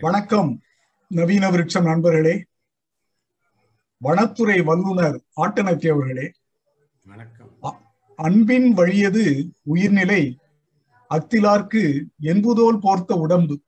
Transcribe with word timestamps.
வணக்கம் 0.00 0.60
நவீன 1.08 1.50
விருட்சம் 1.50 1.84
நண்பர்களே. 1.84 2.44
வனத்துறை 3.98 4.60
வல்லுனர் 4.60 5.16
ஆட்டனத்தி 5.36 5.88
அவர்களே. 5.90 6.32
வணக்கம். 7.06 7.80
அன்பின் 8.16 8.74
வழியது 8.74 9.52
உயிர்நிலை 9.62 10.38
அத்திலார்க்கு 11.10 12.02
என்புதோல் 12.22 12.78
போர்த்த 12.80 13.14
உடம்பு. 13.14 13.60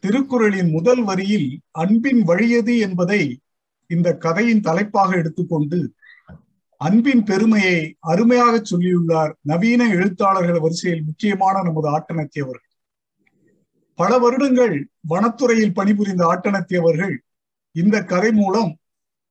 திருக்குறளின் 0.00 0.70
முதல் 0.70 1.04
வரியில் 1.04 1.60
அன்பின் 1.70 2.22
வழியது 2.22 2.78
என்பதை 2.78 3.40
இந்த 3.86 4.16
கதையின் 4.16 4.60
தலைப்பாக 4.60 5.16
எடுத்துக்கொண்டு 5.16 5.94
அன்பின் 6.76 7.24
பெருமையை 7.24 7.96
அருமையாக 8.00 8.62
சொல்லியுள்ளார் 8.70 9.32
நவீன 9.40 9.88
எழுத்தாளர்கள் 9.88 10.60
வரிசையில் 10.60 11.04
முக்கியமான 11.04 11.62
நமது 11.62 11.88
ஆட்டனத்தி 11.90 12.42
அவர்கள். 12.42 12.69
பல 14.00 14.12
வருடங்கள் 14.18 14.74
வனத்துறையில் 15.08 15.76
பணிபுரிந்த 15.78 16.22
ஆட்டனத்தி 16.32 16.74
அவர்கள் 16.80 17.14
இந்த 17.74 17.96
கதை 18.12 18.30
மூலம் 18.32 18.70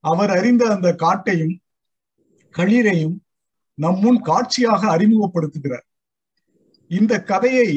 அவர் 0.03 0.31
அறிந்த 0.37 0.63
அந்த 0.75 0.89
காட்டையும் 1.03 1.55
களிரையும் 2.57 3.17
நம் 3.77 3.99
முன் 3.99 4.19
காட்சியாக 4.29 4.81
அறிமுகப்படுத்துகிறார். 4.95 5.85
இந்த 6.91 7.13
கதையை 7.31 7.69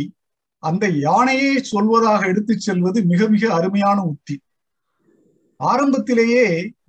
அந்த 0.62 0.84
யானையே 1.06 1.52
சொல்வதாக 1.72 2.20
எடுத்துச் 2.26 2.64
செல்வது 2.66 2.98
மிக 3.04 3.28
மிக 3.34 3.44
அருமையான 3.54 3.98
உத்தி. 4.12 4.36
ஆரம்பத்திலேயே 5.60 6.46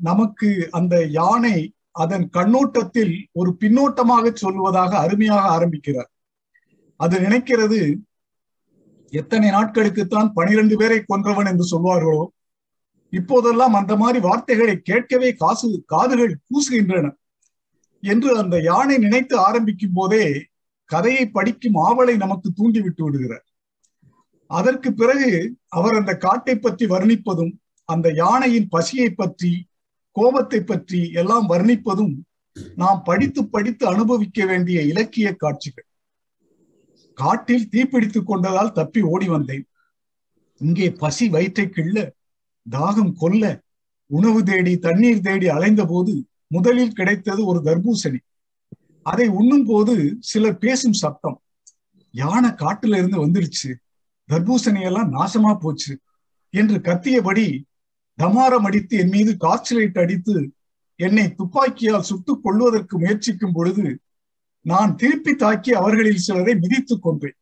நமக்கு 0.10 0.50
அந்த 0.72 0.96
யானை 1.20 1.58
அதன் 2.04 2.26
கண்ணோட்டத்தில் 2.38 3.16
ஒரு 3.32 3.52
பின்னோட்டமாக 3.60 4.26
சொல்வதாக 4.44 4.92
அருமையாக 5.06 5.46
ஆரம்பிக்கிறார். 5.56 6.10
அது 7.00 7.16
நினைக்கிறது 7.26 7.80
எத்தனை 9.14 9.48
நாட்களுக்குத்தான் 9.50 10.30
பனிரெண்டு 10.38 10.76
பேரை 10.78 11.00
கொன்றவன் 11.02 11.50
என்று 11.52 11.66
சொல்வார்களோ 11.74 12.24
இப்போதெல்லாம் 13.14 13.74
அந்த 13.74 13.94
மாதிரி 13.96 14.20
வார்த்தைகளை 14.20 14.76
கேட்கவே 14.82 15.30
காசு 15.34 15.68
காதுகள் 15.86 16.34
கூசுகின்றன. 16.48 17.06
என்று 18.04 18.30
அந்த 18.38 18.56
யானை 18.60 18.96
நினைத்து 18.98 19.36
ஆரம்பிக்கும் 19.38 19.94
போதே 19.94 20.24
கதையை 20.90 21.26
படிக்கும் 21.28 21.78
ஆவலை 21.88 22.16
நமக்கு 22.18 22.48
தூண்டிவிட்டு 22.52 23.04
விடுகிறார். 23.04 23.46
அதற்கு 24.52 24.90
பிறகு 24.94 25.30
அவர் 25.70 25.96
அந்த 25.96 26.14
காட்டை 26.18 26.56
பற்றி 26.56 26.86
வர்ணிப்பதும் 26.86 27.54
அந்த 27.90 28.08
யானையின் 28.14 28.68
பசியை 28.70 29.10
பற்றி 29.10 29.54
கோபத்தை 30.16 30.60
பற்றி 30.62 31.00
எல்லாம் 31.22 31.48
வர்ணிப்பதும் 31.50 32.14
நாம் 32.76 33.02
படித்து 33.04 33.42
படித்து 33.46 33.84
அனுபவிக்க 33.88 34.46
வேண்டிய 34.46 34.82
இலக்கிய 34.82 35.28
காட்சிகள். 35.36 35.88
காட்டில் 37.14 37.70
தீப்பிடித்துக் 37.72 38.30
கொண்டதால் 38.30 38.72
தப்பி 38.72 39.02
ஓடி 39.02 39.28
வந்தேன். 39.28 39.66
இங்கே 40.62 40.88
பசி 40.92 41.26
வயிற்றை 41.30 41.66
கிள்ள 41.66 41.98
தாகம் 42.66 43.14
கொல்ல 43.20 43.44
உணவு 44.10 44.44
தேடி 44.44 44.74
தண்ணீர் 44.78 45.22
தேடி 45.22 45.48
அலைந்த 45.48 45.84
போது 45.88 46.14
முதலில் 46.48 46.98
கிடைத்தது 46.98 47.42
ஒரு 47.46 47.60
தர்பூசணி. 47.60 48.20
அதை 49.02 49.28
உண்ணும் 49.28 49.66
போது 49.66 49.94
சிலர் 50.20 50.58
பேசும் 50.58 51.00
சத்தம் 51.04 51.38
யானை 52.14 52.50
காட்டுல 52.50 52.98
இருந்து 52.98 53.18
வந்துருச்சு. 53.26 53.70
தர்பூசணி 54.30 54.82
எல்லாம் 54.82 55.14
நாசமா 55.14 55.54
போச்சு 55.60 55.94
என்று 56.50 56.78
கத்தியபடி 56.80 57.48
தமாரம் 58.18 58.64
அடித்து 58.64 58.98
என் 58.98 59.10
மீது 59.10 59.32
காய்ச்சலைட் 59.40 60.00
அடித்து 60.02 60.36
என்னை 61.00 61.26
துப்பாக்கியால் 61.36 62.08
சுட்டுக் 62.10 62.44
கொள்வதற்கு 62.44 62.96
முயற்சிக்கும் 62.98 63.54
பொழுது 63.54 63.86
நான் 64.64 64.96
திருப்பி 64.96 65.36
தாக்கி 65.36 65.72
அவர்களில் 65.74 66.24
சிலரை 66.26 66.54
மிதித்துக் 66.54 67.02
கொன்றேன். 67.02 67.38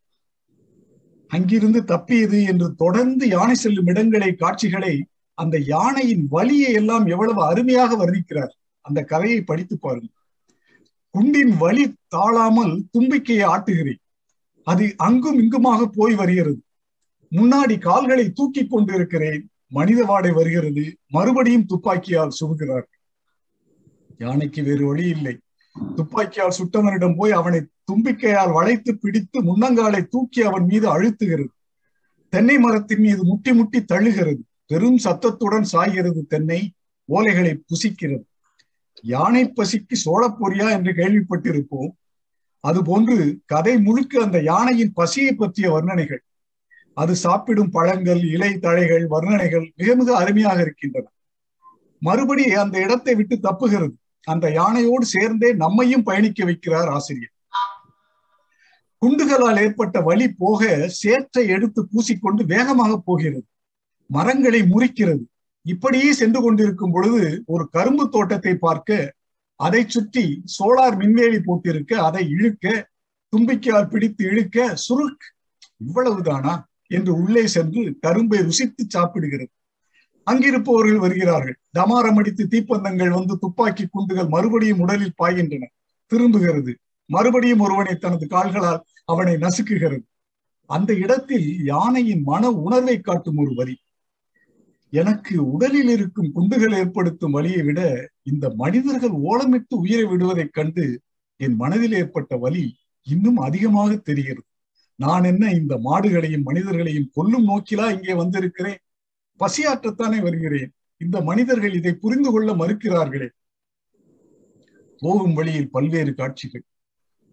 அங்கிருந்து 1.28 1.84
தப்பியது 1.84 2.44
என்று 2.44 2.76
தொடர்ந்து 2.76 3.28
யானை 3.28 3.56
செல்லும் 3.56 3.86
இடங்களை 3.86 4.36
காட்சிகளை 4.36 5.06
அந்த 5.34 5.58
யானையின் 5.58 6.28
வலியை 6.30 6.72
எல்லாம் 6.74 7.06
எவ்வளவு 7.06 7.46
அருமையாக 7.46 7.98
வர்ணிக்கிறார். 8.06 8.54
அந்த 8.82 9.04
கதையை 9.04 9.42
படித்து 9.42 9.80
பாருங்கள். 9.80 10.18
குண்டின் 11.10 11.58
வலி 11.58 11.94
தாழாமல் 12.08 12.74
தும்பிக்கையை 12.98 13.46
ஆட்டுகிறேன். 13.54 14.02
அது 14.68 14.94
அங்கும் 14.98 15.40
இங்குமாக 15.40 15.88
போய் 15.88 16.16
வருகிறது. 16.16 16.62
முன்னாடி 17.32 17.78
கால்களை 17.80 18.32
தூக்கி 18.32 18.68
கொண்டிருக்கிறேன். 18.68 19.50
மனித 19.68 20.04
வாடை 20.04 20.32
வருகிறது. 20.32 20.98
மறுபடியும் 21.08 21.66
துப்பாக்கியால் 21.66 22.38
சுடுகிறார் 22.40 22.88
யானைக்கு 24.18 24.64
வேறு 24.64 24.86
வழி 24.86 25.08
இல்லை. 25.08 25.40
துப்பாக்கியால் 25.98 26.58
சுட்டவனிடம் 26.58 27.16
போய் 27.18 27.32
அவனை 27.32 27.60
தும்பிக்கையால் 27.92 28.54
வளைத்து 28.54 28.98
பிடித்து 28.98 29.38
முன்னங்காலை 29.42 30.08
தூக்கி 30.08 30.42
அவன் 30.42 30.66
மீது 30.66 30.88
அழுத்துகிறது. 30.88 31.54
தென்னை 32.30 32.58
மரத்தின் 32.58 33.00
மீது 33.00 33.24
முட்டி 33.24 33.54
முட்டி 33.54 33.80
தள்ளுகிறது 33.80 34.42
பெரும் 34.66 34.98
சத்தத்துடன் 34.98 35.68
சாய்கிறது 35.72 36.22
தென்னை 36.28 36.74
ஓலைகளை 37.10 37.54
புசிக்கிறது. 37.70 38.24
யானை 39.02 39.54
பசிக்கு 39.56 39.96
சோழப்பொரியா 40.06 40.68
என்று 40.72 40.92
கேள்விப்பட்டிருப்போம். 40.92 41.92
அதுபோன்று 42.68 43.38
கதை 43.46 43.80
முழுக்க 43.80 44.22
அந்த 44.22 44.40
யானையின் 44.42 44.94
பசியை 44.94 45.34
பற்றிய 45.34 45.72
வர்ணனைகள். 45.72 46.22
அது 46.94 47.16
சாப்பிடும் 47.16 47.72
பழங்கள் 47.72 48.22
இலை 48.24 48.52
தழைகள் 48.54 49.06
வர்ணனைகள் 49.08 49.72
மிக 49.76 49.96
மிக 49.96 50.18
அருமையாக 50.18 50.62
இருக்கின்றன. 50.62 51.08
மறுபடி 51.98 52.54
அந்த 52.54 52.80
இடத்தை 52.80 53.16
விட்டு 53.16 53.36
தப்புகிறது. 53.36 53.96
அந்த 54.24 54.50
யானையோடு 54.50 55.02
சேர்ந்தே 55.02 55.54
நம்மையும் 55.54 56.04
பயணிக்க 56.04 56.44
வைக்கிறார் 56.44 56.90
ஆசிரியர். 56.90 57.34
குண்டுகளால் 58.98 59.58
ஏற்பட்ட 59.58 60.02
வலி 60.02 60.34
போக 60.34 60.88
சேற்றை 60.88 61.48
எடுத்து 61.48 61.88
பூசிக்கொண்டு 61.92 62.46
வேகமாக 62.46 62.98
போகிறது. 62.98 63.46
மரங்களை 64.06 64.62
முறிக்கிறது. 64.62 65.24
இப்படியே 65.62 66.14
சென்று 66.14 66.42
கொண்டிருக்கும் 66.42 66.92
பொழுது 66.92 67.44
ஒரு 67.46 67.70
கரும்பு 67.70 68.10
தோட்டத்தை 68.10 68.56
பார்க்க 68.56 69.16
அதை 69.56 69.86
சுற்றி 69.88 70.44
சோலார் 70.46 70.98
மின்வேலி 70.98 71.40
போட்டிருக்க 71.40 71.94
அதை 71.94 72.30
இழுக்க 72.30 72.90
தும்பிக்கையால் 73.38 73.90
பிடித்து 73.90 74.26
இழுக்க 74.26 74.76
சுருக் 74.76 75.26
இவ்வளவுதானா? 75.88 76.64
என்று 76.88 77.22
உள்ளே 77.22 77.48
சென்று 77.48 77.98
கரும்பை 78.00 78.40
ருசித்து 78.40 78.86
சாப்பிடுகிறது. 78.88 79.52
அங்கிருப்பவர்கள் 80.28 81.04
வருகிறார்கள். 81.06 81.58
டமாரம் 81.80 82.18
அடித்து 82.18 82.44
தீப்பந்தங்கள் 82.46 83.10
வந்து 83.10 83.38
துப்பாக்கி 83.38 83.86
குண்டுகள் 83.86 84.28
மறுபடியும் 84.28 84.80
உடலில் 84.80 85.20
பாய்கின்றன. 85.24 85.64
திரும்புகிறது. 86.12 86.72
மறுபடியும் 87.06 87.60
ஒருவனை 87.60 87.96
தனது 87.96 88.28
கால்களால் 88.28 88.84
அவனை 89.06 89.34
நசுக்குகிறது. 89.36 90.04
அந்த 90.70 90.92
இடத்தில் 90.94 91.48
யானையின் 91.64 92.22
மன 92.24 92.52
உணர்வை 92.66 93.00
காட்டும் 93.00 93.38
ஒரு 93.38 93.54
வரி 93.54 93.76
எனக்கு 94.94 95.52
உடலில் 95.52 95.90
இருக்கும் 95.90 96.32
குண்டுகள் 96.32 96.74
ஏற்படுத்தும் 96.74 97.32
வலியை 97.32 97.62
விட 97.64 98.10
இந்த 98.24 98.46
மனிதர்கள் 98.56 99.10
ஓலமிட்டு 99.10 99.76
உயிரை 99.76 100.06
விடுவதைக் 100.06 100.54
கண்டு 100.54 100.86
என் 101.40 101.56
மனதில் 101.56 101.94
ஏற்பட்ட 101.94 102.38
வலி 102.38 102.76
இன்னும் 103.08 103.38
அதிகமாக 103.38 103.96
தெரிகிறது. 103.96 104.48
நான் 104.96 105.24
என்ன 105.24 105.52
இந்த 105.52 105.74
மாடுகளையும் 105.84 106.44
மனிதர்களையும் 106.44 107.10
கொல்லும் 107.14 107.48
நோக்கிலா 107.48 107.86
இங்கே 107.94 108.14
வந்திருக்கிறேன்? 108.14 108.80
பசியாற்றத்தானே 109.40 110.22
வருகிறேன். 110.22 110.74
இந்த 110.98 111.22
மனிதர்கள் 111.22 111.74
இதை 111.74 111.94
புரிந்து 111.94 112.32
கொள்ள 112.32 112.54
மறுக்கிறார்களே. 112.54 113.30
போகும் 114.98 115.34
வழியில் 115.34 115.72
பல்வேறு 115.72 116.14
காட்சிகள். 116.14 116.64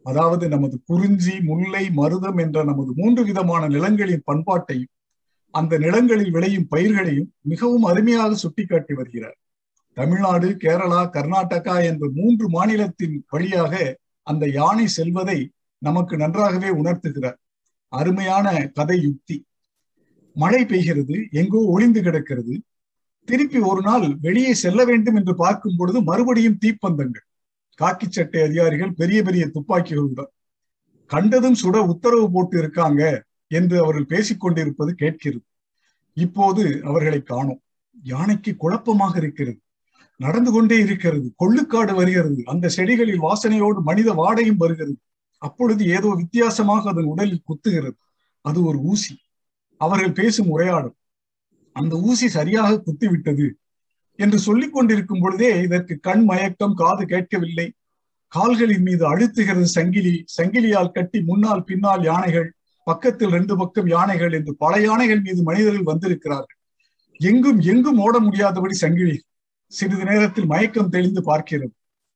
அதாவது 0.02 0.48
நமது 0.48 0.80
குறிஞ்சி 0.86 1.40
முல்லை 1.40 1.90
மருதம் 1.96 2.40
என்ற 2.40 2.64
நமது 2.64 2.92
மூன்று 2.96 3.24
விதமான 3.24 3.68
நிலங்களின் 3.68 4.22
பண்பாட்டையும் 4.32 4.94
அந்த 5.50 5.78
நிலங்களில் 5.78 6.30
விளையும் 6.30 6.68
பயிர்களையும் 6.68 7.34
மிகவும் 7.40 7.82
அருமையாக 7.82 8.34
சுட்டிக்காட்டி 8.34 8.94
வருகிறார். 8.94 9.38
தமிழ்நாடு 9.92 10.48
கேரளா 10.48 11.10
கர்நாடகா 11.10 11.84
என்ற 11.84 12.10
மூன்று 12.14 12.48
மாநிலத்தின் 12.48 13.24
வழியாக 13.28 13.98
அந்த 14.22 14.48
யானை 14.48 14.86
செல்வதை 14.86 15.50
நமக்கு 15.78 16.16
நன்றாகவே 16.16 16.68
உணர்த்துகிறார். 16.68 17.36
அருமையான 17.88 18.66
கதை 18.66 19.02
யுக்தி. 19.02 19.47
மழை 20.38 20.60
பெய்கிறது 20.64 21.16
எங்கோ 21.30 21.60
ஒளிந்து 21.66 22.00
கிடக்கிறது. 22.02 22.54
திருப்பி 23.28 23.58
ஒரு 23.70 23.82
நாள் 23.82 24.06
வெளியே 24.20 24.52
செல்ல 24.54 24.84
வேண்டும் 24.84 25.14
என்று 25.14 25.34
பார்க்கும் 25.36 25.76
பொழுது 25.76 25.98
மறுபடியும் 26.02 26.60
தீப்பந்தங்கள். 26.64 27.24
காக்கி 27.78 28.06
சட்டை 28.08 28.40
அதிகாரிகள் 28.42 28.92
பெரிய 28.92 29.18
பெரிய 29.22 29.44
துப்பாக்கிகளுடன் 29.54 30.32
கண்டதும் 31.10 31.60
சுட 31.62 31.76
உத்தரவு 31.86 32.26
போட்டு 32.30 32.56
இருக்காங்க 32.58 33.02
என்று 33.50 33.76
அவர்கள் 33.78 34.10
பேசிக்கொண்டிருப்பது 34.12 34.92
கேட்கிறது. 34.92 35.44
இப்போது 36.16 36.62
அவர்களை 36.84 37.20
காணோம். 37.22 37.60
யானைக்கு 38.04 38.56
குழப்பமாக 38.56 39.14
இருக்கிறது. 39.18 39.58
நடந்து 40.20 40.50
கொண்டே 40.52 40.76
இருக்கிறது. 40.78 41.26
கொள்ளுக்காடு 41.36 41.92
வருகிறது. 41.94 42.40
அந்த 42.44 42.70
செடிகளில் 42.76 43.24
வாசனையோடு 43.26 43.80
மனித 43.80 44.08
வாடையும் 44.12 44.56
வருகிறது. 44.56 44.98
அப்பொழுது 45.42 45.82
ஏதோ 45.88 46.08
வித்தியாசமாக 46.16 46.88
அதன் 46.88 47.10
உடலில் 47.12 47.46
குத்துகிறது. 47.48 47.98
அது 48.44 48.58
ஒரு 48.64 48.78
ஊசி. 48.82 49.14
அவர்கள் 49.80 50.18
பேசும் 50.20 50.50
உரையாடும் 50.54 50.96
அந்த 51.76 51.94
ஊசி 52.08 52.28
சரியாக 52.28 52.82
குத்திவிட்டது 52.86 53.46
என்று 54.18 54.38
சொல்லிக் 54.38 54.72
கொண்டிருக்கும் 54.72 55.20
பொழுதே 55.20 55.50
இதற்கு 55.62 55.94
கண் 56.00 56.24
மயக்கம் 56.24 56.74
காது 56.74 57.02
கேட்கவில்லை. 57.06 57.66
கால்களின் 58.32 58.82
மீது 58.82 59.04
அழுத்துகிறது 59.10 59.68
சங்கிலி. 59.76 60.14
சங்கிலியால் 60.36 60.94
கட்டி 60.96 61.18
முன்னால் 61.20 61.62
பின்னால் 61.64 62.02
யானைகள் 62.02 62.48
பக்கத்தில் 62.86 63.30
ரெண்டு 63.30 63.54
பக்கம் 63.56 63.88
யானைகள் 63.88 64.32
என்று 64.32 64.52
பல 64.56 64.74
யானைகள் 64.80 65.20
மீது 65.20 65.40
மனிதர்கள் 65.42 65.88
வந்திருக்கிறார்கள். 65.90 66.58
எங்கும் 67.20 67.60
எங்கும் 67.60 67.98
ஓட 67.98 68.16
முடியாதபடி 68.18 68.74
சங்கிலி 68.74 69.16
சிறிது 69.72 70.04
நேரத்தில் 70.04 70.50
மயக்கம் 70.52 70.88
தெளிந்து 70.88 71.22
பார்க்கிறது. 71.22 71.72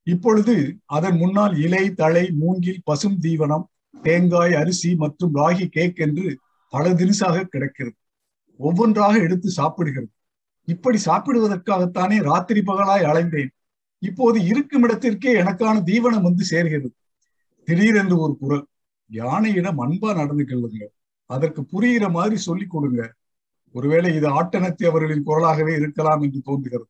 இப்பொழுது 0.06 0.54
அதன் 0.96 1.16
முன்னால் 1.16 1.54
இலை 1.56 1.84
தழை 1.94 2.24
மூங்கில் 2.40 2.80
பசும் 2.84 3.18
தீவனம் 3.20 3.66
தேங்காய் 4.02 4.54
அரிசி 4.54 4.90
மற்றும் 4.94 5.34
ராகி 5.34 5.66
கேக் 5.66 5.98
என்று 5.98 6.26
பல 6.72 6.90
திரிசாக 6.90 7.42
கிடக்கிறது. 7.44 7.96
ஒவ்வொன்றாக 8.56 9.18
எடுத்து 9.18 9.48
சாப்பிடுகிறது. 9.56 10.12
இப்படி 10.64 10.98
சாப்பிடுவதற்காகத்தானே 11.04 12.22
ராத்திரி 12.22 12.60
பகலாய் 12.60 13.04
அலைந்தேன். 13.04 13.50
இப்போது 13.98 14.44
இருக்கும் 14.44 14.82
இடத்திற்கே 14.82 15.32
எனக்கான 15.42 15.82
தீவனம் 15.82 16.22
வந்து 16.22 16.44
சேர்கிறது. 16.50 16.90
திடீரென்று 17.64 18.18
ஒரு 18.18 18.36
குரல் 18.38 18.66
யானையிடம் 19.12 19.78
அன்பா 19.78 20.14
நடந்து 20.14 20.44
கொள்ளுங்க 20.44 20.86
அதற்கு 21.26 21.60
புரிகிற 21.72 22.10
மாதிரி 22.10 22.36
சொல்லிக் 22.36 22.70
கொடுங்க. 22.70 23.14
ஒருவேளை 23.72 24.14
இது 24.14 24.28
ஆட்டனத்தி 24.28 24.86
அவர்களின் 24.86 25.26
குரலாகவே 25.26 25.76
இருக்கலாம் 25.76 26.22
என்று 26.22 26.40
தோன்றுகிறது. 26.40 26.88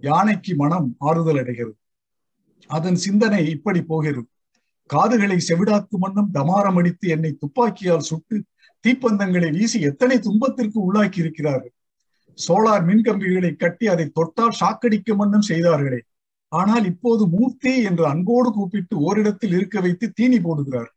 யானைக்கு 0.00 0.56
மனம் 0.56 0.96
ஆறுதல் 0.98 1.38
அடைகிறது. 1.38 1.76
அதன் 2.66 2.96
சிந்தனை 2.96 3.50
இப்படி 3.50 3.82
போகிறது. 3.82 4.26
காதுகளை 4.94 5.36
செவிடாக்கும் 5.48 6.02
வண்ணம் 6.04 6.32
டமாரம் 6.34 6.78
அடித்து 6.78 7.06
என்னை 7.08 7.30
துப்பாக்கியால் 7.32 8.08
சுட்டு 8.10 8.36
தீப்பந்தங்களை 8.84 9.48
வீசி 9.52 9.78
எத்தனை 9.80 10.16
துன்பத்திற்கு 10.18 10.78
உள்ளாக்கி 10.86 11.18
இருக்கிறார்கள்? 11.18 11.74
சோலார் 12.38 12.84
மின்கம்பிகளை 12.88 13.50
கட்டி 13.56 13.86
அதை 13.86 14.06
தொட்டால் 14.08 14.58
சாக்கடிக்க 14.60 15.16
வண்ணம் 15.16 15.48
செய்தார்களே. 15.50 16.00
ஆனால் 16.52 16.84
இப்போது 16.84 17.22
மூர்த்தி 17.26 17.72
என்று 17.82 18.04
அன்போடு 18.06 18.48
கூப்பிட்டு 18.52 18.94
ஓரிடத்தில் 19.00 19.54
இருக்க 19.58 19.76
வைத்து 19.80 20.06
தீனி 20.10 20.38
போடுகிறார். 20.38 20.90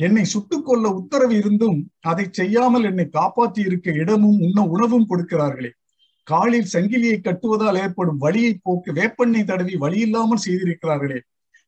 என்னை 0.00 0.24
சுட்டுக் 0.24 0.66
கொள்ள 0.66 0.86
உத்தரவு 0.90 1.34
இருந்தும் 1.36 1.78
அதை 2.00 2.24
செய்யாமல் 2.30 2.84
என்னை 2.84 3.06
காப்பாற்றி 3.08 3.60
இருக்க 3.62 3.90
இடமும் 3.92 4.38
உண்ண 4.40 4.58
உணவும் 4.66 5.08
கொடுக்கிறார்களே. 5.10 5.70
காலில் 6.26 6.70
சங்கிலியை 6.72 7.16
கட்டுவதால் 7.20 7.80
ஏற்படும் 7.82 8.22
வலியை 8.24 8.52
போக்க 8.62 8.92
வேப்பெண்ணை 8.92 9.42
தடவி 9.44 9.74
வழியில்லாமல் 9.76 10.44
செய்திருக்கிறார்களே. 10.46 11.18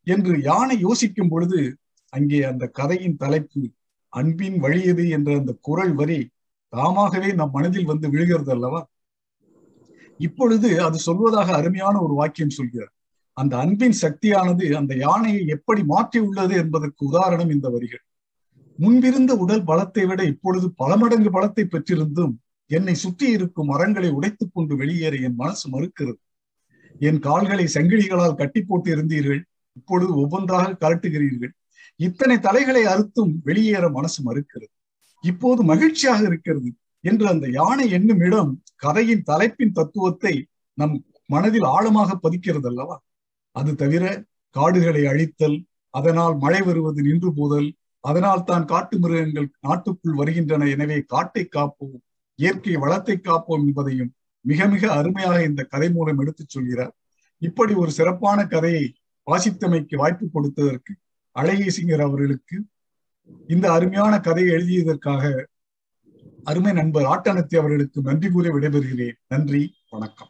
என்று 0.06 0.42
யானை 0.42 0.78
யோசிக்கும் 0.78 1.28
பொழுது 1.28 1.78
அங்கே 2.08 2.42
அந்த 2.42 2.66
கதையின் 2.66 3.16
தலைப்பு 3.16 3.62
அன்பின் 4.08 4.58
வழியது 4.58 5.08
என்ற 5.08 5.36
அந்த 5.36 5.52
குரல் 5.60 5.92
வரி 5.92 6.30
தாமாகவே 6.68 7.32
நம் 7.32 7.50
மனதில் 7.50 7.84
வந்து 7.84 8.10
விழுகிறது 8.10 8.50
அல்லவா? 8.50 8.80
இப்பொழுது 10.18 10.82
அது 10.82 10.98
சொல்வதாக 11.06 11.48
அருமையான 11.52 12.00
ஒரு 12.00 12.14
வாக்கியம் 12.14 12.50
சொல்கிறார். 12.50 12.92
அந்த 13.32 13.56
அன்பின் 13.56 13.96
சக்தியானது 14.02 14.76
அந்த 14.76 14.94
யானையை 14.94 15.46
எப்படி 15.46 15.82
மாற்றி 15.84 16.18
உள்ளது 16.18 16.54
என்பதற்கு 16.54 17.06
உதாரணம் 17.06 17.50
இந்த 17.50 17.68
வரிகள். 17.68 18.04
முன்பிருந்த 18.78 19.36
உடல் 19.36 19.64
பலத்தை 19.64 20.06
விட 20.06 20.24
இப்பொழுது 20.24 20.72
பல 20.72 20.96
மடங்கு 20.96 21.30
பலத்தை 21.30 21.64
பெற்றிருந்தும் 21.64 22.34
என்னை 22.66 22.94
சுற்றி 22.94 23.30
இருக்கும் 23.30 23.66
மரங்களை 23.66 24.10
உடைத்துக் 24.10 24.54
கொண்டு 24.54 24.76
வெளியேற 24.76 25.16
என் 25.16 25.34
மனசு 25.34 25.66
மறுக்கிறது. 25.70 26.20
என் 26.98 27.18
கால்களை 27.18 27.66
சங்கிலிகளால் 27.74 28.34
கட்டி 28.34 28.62
போட்டு 28.62 28.96
இருந்தீர்கள். 28.96 29.42
இப்பொழுது 29.78 30.12
ஒவ்வொன்றாக 30.22 30.76
கலட்டுகிறீர்கள் 30.82 31.52
இத்தனை 32.00 32.36
தலைகளை 32.38 32.82
அறுத்தும் 32.84 33.32
வெளியேற 33.48 33.84
மனசு 33.88 34.20
மறுக்கிறது. 34.28 34.72
இப்போது 35.24 35.60
மகிழ்ச்சியாக 35.62 36.20
இருக்கிறது 36.22 36.70
என்று 37.04 37.24
அந்த 37.28 37.46
யானை 37.58 37.86
என்னும் 37.90 38.20
இடம் 38.20 38.52
கதையின் 38.76 39.26
தலைப்பின் 39.30 39.76
தத்துவத்தை 39.78 40.34
நம் 40.78 40.94
மனதில் 41.26 41.66
ஆழமாக 41.74 42.10
பதிக்கிறது 42.22 42.68
அல்லவா? 42.70 42.96
அது 43.56 43.70
தவிர 43.74 44.04
காடுகளை 44.56 45.02
அழித்தல் 45.06 45.58
அதனால் 45.94 46.34
மழை 46.36 46.60
வருவது 46.62 47.00
நின்று 47.02 47.30
போதல் 47.36 47.68
அதனால் 48.04 48.44
தான் 48.44 48.64
காட்டு 48.64 48.96
மிருகங்கள் 48.98 49.48
நாட்டுக்குள் 49.60 50.18
வருகின்றன 50.20 50.68
எனவே 50.68 50.98
காட்டை 51.06 51.42
காப்போம் 51.56 51.98
இயற்கை 52.38 52.76
வளத்தை 52.76 53.16
காப்போம் 53.18 53.64
என்பதையும் 53.66 54.10
மிக 54.44 54.66
மிக 54.66 54.84
அருமையாக 54.92 55.38
இந்த 55.44 55.62
கதை 55.64 55.88
மூலம் 55.90 56.20
எடுத்துச் 56.22 56.48
சொல்கிறார். 56.48 56.94
இப்படி 57.42 57.72
ஒரு 57.74 57.90
சிறப்பான 57.90 58.38
கதையை 58.46 58.84
வாசித்தமைக்கு 59.30 59.96
வாய்ப்பு 59.96 60.28
கொடுத்ததற்கு 60.34 60.92
அழகிய 61.30 61.70
சிங்கர் 61.76 62.02
அவர்களுக்கு 62.02 62.64
இந்த 63.46 63.72
அருமையான 63.72 64.20
கதையை 64.20 64.54
எழுதியதற்காக 64.54 65.46
அருமை 66.44 66.72
நண்பர் 66.72 67.02
ஆட்டனத்தி 67.02 67.56
அவர்களுக்கு 67.56 68.02
நன்றி 68.02 68.30
கூறி 68.30 68.48
விடைபெறுகிறேன். 68.48 69.16
நன்றி 69.28 69.74
வணக்கம். 69.90 70.28